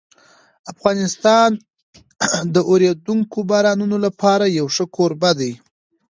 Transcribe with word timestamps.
افغانستان 0.71 1.49
د 2.53 2.55
اورېدونکو 2.69 3.37
بارانونو 3.49 3.97
لپاره 4.05 4.45
یو 4.59 4.67
ښه 4.75 4.85
کوربه 4.95 5.31
دی. 5.39 5.53